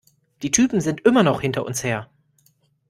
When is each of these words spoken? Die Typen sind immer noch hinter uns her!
Die 0.41 0.49
Typen 0.49 0.81
sind 0.81 1.01
immer 1.01 1.21
noch 1.21 1.41
hinter 1.41 1.63
uns 1.63 1.83
her! 1.83 2.09